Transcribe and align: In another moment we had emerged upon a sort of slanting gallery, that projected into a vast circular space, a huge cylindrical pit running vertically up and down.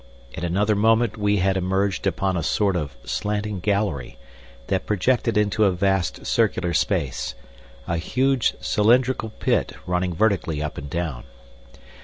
In 0.33 0.43
another 0.43 0.75
moment 0.75 1.15
we 1.15 1.37
had 1.37 1.55
emerged 1.57 2.07
upon 2.07 2.35
a 2.35 2.41
sort 2.41 2.75
of 2.75 2.97
slanting 3.03 3.59
gallery, 3.59 4.17
that 4.65 4.87
projected 4.87 5.37
into 5.37 5.63
a 5.65 5.71
vast 5.71 6.25
circular 6.25 6.73
space, 6.73 7.35
a 7.87 7.97
huge 7.97 8.55
cylindrical 8.59 9.29
pit 9.29 9.73
running 9.85 10.15
vertically 10.15 10.59
up 10.59 10.79
and 10.79 10.89
down. 10.89 11.25